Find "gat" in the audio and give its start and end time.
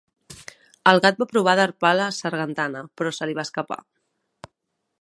1.05-1.19